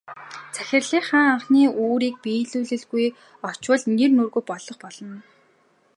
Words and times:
Захирлынхаа 0.55 1.25
анхны 1.33 1.61
үүрийг 1.83 2.15
биелүүлэлгүй 2.23 3.05
очвол 3.49 3.81
нэр 3.97 4.11
нүүргүй 4.15 4.43
юм 4.71 4.77
болно. 4.83 5.15